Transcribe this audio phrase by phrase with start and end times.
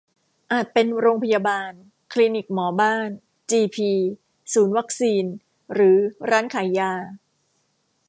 [0.51, 1.71] อาจเป็นโรงพยาบาล
[2.13, 3.09] คลีนิกหมอบ้าน
[3.51, 3.91] จีพี
[4.53, 5.25] ศูนย์วัคซีน
[5.73, 5.97] หรือ
[6.29, 6.93] ร้านขายยา